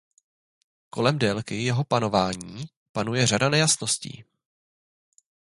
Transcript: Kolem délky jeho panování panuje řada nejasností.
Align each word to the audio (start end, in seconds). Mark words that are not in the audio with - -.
Kolem 0.89 1.17
délky 1.19 1.63
jeho 1.63 1.83
panování 1.83 2.65
panuje 2.91 3.27
řada 3.27 3.49
nejasností. 3.49 4.23